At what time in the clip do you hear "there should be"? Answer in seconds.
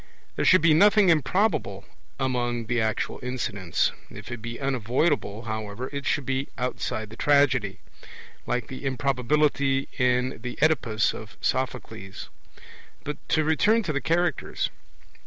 0.35-0.73